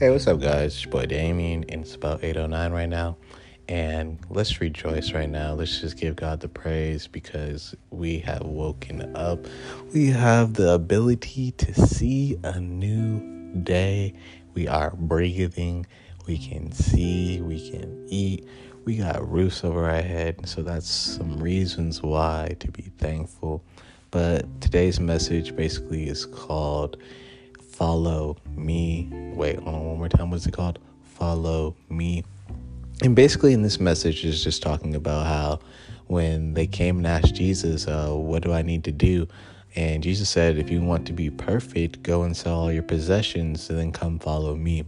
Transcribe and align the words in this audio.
Hey, 0.00 0.08
what's 0.08 0.26
up, 0.26 0.40
guys? 0.40 0.72
It's 0.72 0.84
your 0.84 0.92
boy 0.92 1.04
Damien, 1.04 1.62
and 1.68 1.82
it's 1.82 1.94
about 1.94 2.22
8.09 2.22 2.72
right 2.72 2.88
now. 2.88 3.18
And 3.68 4.18
let's 4.30 4.58
rejoice 4.58 5.12
right 5.12 5.28
now. 5.28 5.52
Let's 5.52 5.78
just 5.78 5.98
give 5.98 6.16
God 6.16 6.40
the 6.40 6.48
praise 6.48 7.06
because 7.06 7.74
we 7.90 8.18
have 8.20 8.40
woken 8.40 9.14
up. 9.14 9.46
We 9.92 10.06
have 10.06 10.54
the 10.54 10.70
ability 10.70 11.52
to 11.52 11.74
see 11.74 12.38
a 12.42 12.58
new 12.58 13.52
day. 13.62 14.14
We 14.54 14.66
are 14.66 14.92
breathing. 14.96 15.84
We 16.26 16.38
can 16.38 16.72
see. 16.72 17.42
We 17.42 17.70
can 17.70 18.06
eat. 18.08 18.48
We 18.86 18.96
got 18.96 19.30
roofs 19.30 19.64
over 19.64 19.84
our 19.84 20.00
head. 20.00 20.48
So 20.48 20.62
that's 20.62 20.88
some 20.88 21.36
reasons 21.36 22.02
why 22.02 22.56
to 22.60 22.70
be 22.70 22.90
thankful. 22.96 23.62
But 24.10 24.62
today's 24.62 24.98
message 24.98 25.54
basically 25.54 26.08
is 26.08 26.24
called 26.24 26.96
follow 27.70 28.36
me. 28.56 29.08
Wait, 29.34 29.58
hold 29.58 29.74
on 29.74 29.86
one 29.86 29.98
more 29.98 30.08
time. 30.08 30.30
What's 30.30 30.46
it 30.46 30.52
called? 30.52 30.78
Follow 31.02 31.74
me. 31.88 32.24
And 33.02 33.16
basically, 33.16 33.52
in 33.52 33.62
this 33.62 33.80
message, 33.80 34.24
is 34.24 34.44
just 34.44 34.62
talking 34.62 34.94
about 34.94 35.26
how 35.26 35.60
when 36.06 36.54
they 36.54 36.66
came 36.66 36.98
and 36.98 37.06
asked 37.06 37.34
Jesus, 37.34 37.86
uh, 37.86 38.10
What 38.10 38.42
do 38.42 38.52
I 38.52 38.62
need 38.62 38.84
to 38.84 38.92
do? 38.92 39.26
And 39.76 40.02
Jesus 40.02 40.28
said, 40.28 40.58
If 40.58 40.70
you 40.70 40.82
want 40.82 41.06
to 41.06 41.12
be 41.12 41.30
perfect, 41.30 42.02
go 42.02 42.22
and 42.22 42.36
sell 42.36 42.58
all 42.58 42.72
your 42.72 42.82
possessions 42.82 43.70
and 43.70 43.78
then 43.78 43.92
come 43.92 44.18
follow 44.18 44.54
me. 44.56 44.84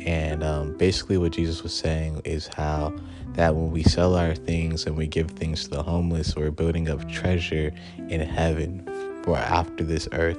And 0.00 0.42
um, 0.42 0.76
basically, 0.76 1.18
what 1.18 1.32
Jesus 1.32 1.62
was 1.62 1.74
saying 1.74 2.22
is 2.24 2.48
how 2.48 2.94
that 3.34 3.54
when 3.54 3.70
we 3.70 3.82
sell 3.82 4.14
our 4.16 4.34
things 4.34 4.86
and 4.86 4.96
we 4.96 5.06
give 5.06 5.30
things 5.32 5.64
to 5.64 5.70
the 5.70 5.82
homeless, 5.82 6.34
we're 6.36 6.50
building 6.50 6.88
up 6.88 7.08
treasure 7.08 7.72
in 8.08 8.20
heaven 8.20 8.88
for 9.22 9.36
after 9.36 9.84
this 9.84 10.08
earth. 10.12 10.38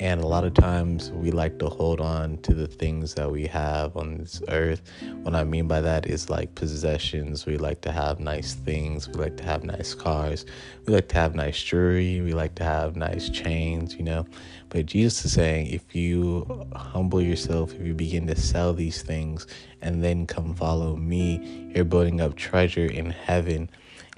And 0.00 0.22
a 0.22 0.26
lot 0.26 0.44
of 0.44 0.54
times 0.54 1.10
we 1.10 1.30
like 1.30 1.58
to 1.58 1.68
hold 1.68 2.00
on 2.00 2.38
to 2.38 2.54
the 2.54 2.66
things 2.66 3.12
that 3.14 3.30
we 3.30 3.46
have 3.48 3.98
on 3.98 4.16
this 4.16 4.40
earth. 4.48 4.80
What 5.24 5.34
I 5.34 5.44
mean 5.44 5.68
by 5.68 5.82
that 5.82 6.06
is 6.06 6.30
like 6.30 6.54
possessions. 6.54 7.44
We 7.44 7.58
like 7.58 7.82
to 7.82 7.92
have 7.92 8.18
nice 8.18 8.54
things. 8.54 9.10
We 9.10 9.16
like 9.16 9.36
to 9.36 9.44
have 9.44 9.62
nice 9.62 9.92
cars. 9.92 10.46
We 10.86 10.94
like 10.94 11.08
to 11.08 11.16
have 11.16 11.34
nice 11.34 11.62
jewelry. 11.62 12.22
We 12.22 12.32
like 12.32 12.54
to 12.54 12.64
have 12.64 12.96
nice 12.96 13.28
chains, 13.28 13.94
you 13.94 14.02
know. 14.02 14.24
But 14.70 14.86
Jesus 14.86 15.26
is 15.26 15.32
saying 15.34 15.66
if 15.66 15.94
you 15.94 16.66
humble 16.74 17.20
yourself, 17.20 17.74
if 17.74 17.86
you 17.86 17.92
begin 17.92 18.26
to 18.28 18.36
sell 18.40 18.72
these 18.72 19.02
things 19.02 19.46
and 19.82 20.02
then 20.02 20.26
come 20.26 20.54
follow 20.54 20.96
me, 20.96 21.70
you're 21.74 21.84
building 21.84 22.22
up 22.22 22.36
treasure 22.36 22.86
in 22.86 23.10
heaven. 23.10 23.68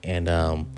And, 0.04 0.28
um, 0.28 0.68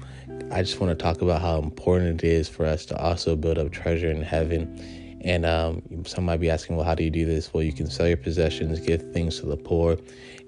I 0.50 0.62
just 0.62 0.80
want 0.80 0.96
to 0.96 1.02
talk 1.02 1.20
about 1.20 1.40
how 1.40 1.58
important 1.58 2.22
it 2.22 2.28
is 2.28 2.48
for 2.48 2.64
us 2.64 2.86
to 2.86 2.96
also 2.96 3.34
build 3.34 3.58
up 3.58 3.72
treasure 3.72 4.10
in 4.10 4.22
heaven. 4.22 5.20
And 5.22 5.46
um, 5.46 5.82
some 6.06 6.24
might 6.24 6.38
be 6.38 6.50
asking, 6.50 6.76
well, 6.76 6.84
how 6.84 6.94
do 6.94 7.02
you 7.02 7.10
do 7.10 7.24
this? 7.24 7.52
Well, 7.52 7.62
you 7.62 7.72
can 7.72 7.88
sell 7.88 8.06
your 8.06 8.18
possessions, 8.18 8.78
give 8.80 9.12
things 9.12 9.40
to 9.40 9.46
the 9.46 9.56
poor. 9.56 9.96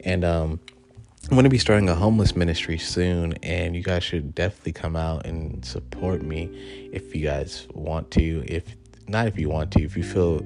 And 0.05 0.25
um, 0.25 0.61
I'm 1.25 1.31
going 1.31 1.43
to 1.45 1.51
be 1.51 1.59
starting 1.59 1.89
a 1.89 1.95
homeless 1.95 2.37
ministry 2.37 2.79
soon, 2.79 3.33
and 3.43 3.75
you 3.75 3.83
guys 3.83 4.05
should 4.05 4.33
definitely 4.35 4.75
come 4.75 4.95
out 4.95 5.27
and 5.27 5.65
support 5.65 6.23
me 6.23 6.89
if 6.93 7.17
you 7.17 7.23
guys 7.25 7.67
want 7.73 8.13
to. 8.13 8.45
If 8.47 8.77
not, 9.09 9.27
if 9.27 9.39
you 9.39 9.49
want 9.49 9.73
to, 9.73 9.83
if 9.83 9.97
you 9.97 10.05
feel 10.05 10.41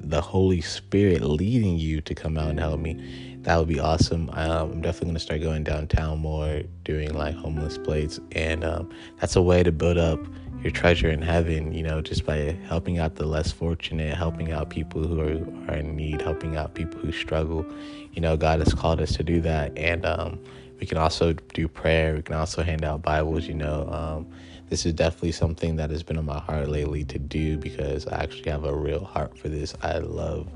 the 0.00 0.20
Holy 0.20 0.60
Spirit 0.60 1.22
leading 1.22 1.76
you 1.76 2.00
to 2.02 2.14
come 2.14 2.38
out 2.38 2.48
and 2.48 2.58
help 2.58 2.80
me, 2.80 3.38
that 3.42 3.56
would 3.58 3.68
be 3.68 3.80
awesome. 3.80 4.30
Um, 4.30 4.72
I'm 4.72 4.80
definitely 4.80 5.06
going 5.06 5.14
to 5.14 5.20
start 5.20 5.40
going 5.40 5.64
downtown 5.64 6.18
more, 6.18 6.62
doing 6.84 7.14
like 7.14 7.34
homeless 7.34 7.78
plates, 7.78 8.20
and 8.32 8.64
um, 8.64 8.90
that's 9.20 9.36
a 9.36 9.42
way 9.42 9.62
to 9.62 9.72
build 9.72 9.98
up 9.98 10.20
your 10.62 10.72
treasure 10.72 11.08
in 11.08 11.22
heaven. 11.22 11.72
You 11.72 11.82
know, 11.82 12.00
just 12.00 12.26
by 12.26 12.56
helping 12.66 12.98
out 12.98 13.16
the 13.16 13.26
less 13.26 13.52
fortunate, 13.52 14.14
helping 14.16 14.52
out 14.52 14.70
people 14.70 15.06
who 15.06 15.20
are, 15.20 15.72
are 15.72 15.78
in 15.78 15.96
need, 15.96 16.20
helping 16.20 16.56
out 16.56 16.74
people 16.74 17.00
who 17.00 17.12
struggle. 17.12 17.64
You 18.12 18.20
know, 18.20 18.36
God 18.36 18.58
has 18.58 18.74
called 18.74 19.00
us 19.00 19.14
to 19.16 19.22
do 19.22 19.40
that, 19.42 19.76
and 19.78 20.04
um, 20.04 20.40
we 20.80 20.86
can 20.86 20.98
also 20.98 21.32
do 21.32 21.68
prayer. 21.68 22.14
We 22.14 22.22
can 22.22 22.34
also 22.34 22.62
hand 22.62 22.84
out 22.84 23.02
Bibles. 23.02 23.46
You 23.46 23.54
know 23.54 23.88
um, 23.90 24.26
this 24.68 24.84
is 24.84 24.92
definitely 24.92 25.32
something 25.32 25.76
that 25.76 25.90
has 25.90 26.02
been 26.02 26.18
on 26.18 26.26
my 26.26 26.38
heart 26.38 26.68
lately 26.68 27.04
to 27.04 27.18
do 27.18 27.56
because 27.56 28.06
I 28.06 28.22
actually 28.22 28.50
have 28.50 28.64
a 28.64 28.74
real 28.74 29.04
heart 29.04 29.38
for 29.38 29.48
this. 29.48 29.74
I 29.82 29.98
love 29.98 30.48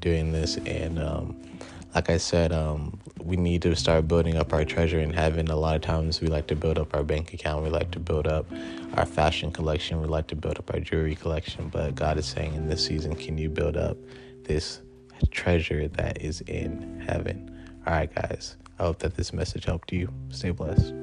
doing 0.00 0.32
this, 0.32 0.56
and 0.58 0.98
um, 0.98 1.36
like 1.94 2.10
I 2.10 2.16
said, 2.16 2.52
um, 2.52 2.98
we 3.22 3.36
need 3.36 3.62
to 3.62 3.74
start 3.76 4.08
building 4.08 4.36
up 4.36 4.52
our 4.52 4.64
treasure 4.64 5.00
in 5.00 5.12
heaven. 5.12 5.48
A 5.48 5.56
lot 5.56 5.76
of 5.76 5.82
times 5.82 6.20
we 6.20 6.28
like 6.28 6.46
to 6.48 6.56
build 6.56 6.78
up 6.78 6.94
our 6.94 7.02
bank 7.02 7.32
account, 7.32 7.64
we 7.64 7.70
like 7.70 7.90
to 7.92 8.00
build 8.00 8.26
up 8.26 8.46
our 8.94 9.06
fashion 9.06 9.50
collection, 9.50 10.00
we 10.00 10.06
like 10.06 10.26
to 10.28 10.36
build 10.36 10.58
up 10.58 10.72
our 10.72 10.80
jewelry 10.80 11.14
collection. 11.14 11.68
But 11.68 11.94
God 11.94 12.18
is 12.18 12.26
saying 12.26 12.54
in 12.54 12.68
this 12.68 12.84
season, 12.84 13.14
can 13.14 13.38
you 13.38 13.48
build 13.48 13.76
up 13.76 13.96
this 14.44 14.80
treasure 15.30 15.88
that 15.88 16.20
is 16.22 16.40
in 16.42 17.04
heaven? 17.06 17.50
All 17.86 17.92
right, 17.92 18.12
guys. 18.14 18.56
I 18.78 18.84
hope 18.84 19.00
that 19.00 19.14
this 19.14 19.32
message 19.32 19.66
helped 19.66 19.92
you. 19.92 20.10
Stay 20.30 20.52
blessed. 20.52 20.94